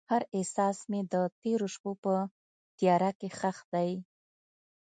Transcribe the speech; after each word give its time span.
هر 0.11 0.23
احساس 0.35 0.77
مې 0.89 1.01
د 1.13 1.15
تیرو 1.41 1.67
شپو 1.73 1.91
په 2.03 2.13
تیاره 2.77 3.11
کې 3.19 3.29
ښخ 3.37 3.57
دی. 3.73 3.91